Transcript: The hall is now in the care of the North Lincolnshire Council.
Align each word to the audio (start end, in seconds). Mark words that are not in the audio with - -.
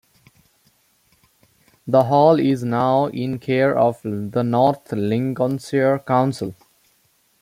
The 1.85 2.05
hall 2.05 2.39
is 2.39 2.63
now 2.63 3.05
in 3.09 3.33
the 3.33 3.37
care 3.37 3.77
of 3.77 4.01
the 4.01 4.41
North 4.41 4.91
Lincolnshire 4.91 5.99
Council. 5.99 6.55